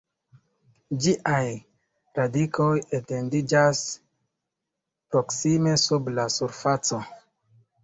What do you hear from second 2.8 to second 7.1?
etendiĝas proksime sub la surfaco.